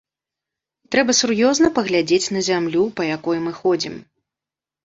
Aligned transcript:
Трэба 0.95 1.15
сур'ёзна 1.19 1.69
паглядзець 1.77 2.31
на 2.39 2.43
зямлю, 2.49 2.83
па 3.01 3.11
якой 3.15 3.37
мы 3.45 3.51
ходзім. 3.61 3.95